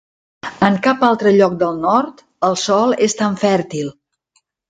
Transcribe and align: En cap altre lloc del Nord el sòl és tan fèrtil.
En 0.67 0.77
cap 0.87 1.03
altre 1.09 1.33
lloc 1.35 1.57
del 1.65 1.77
Nord 1.83 2.25
el 2.49 2.57
sòl 2.63 2.97
és 3.09 3.17
tan 3.23 3.39
fèrtil. 3.45 3.93